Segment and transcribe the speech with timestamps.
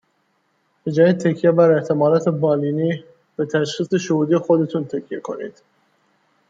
[0.83, 3.03] به جای تکیه بر احتمالات بالینی
[3.35, 5.63] به تشخیص شهودی خودتون تکیه کنید!